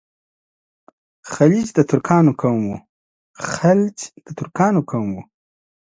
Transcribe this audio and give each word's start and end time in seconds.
خلج 1.33 1.65
د 1.77 1.79
ترکانو 1.89 4.81
قوم 4.91 5.07
وو. 5.11 5.21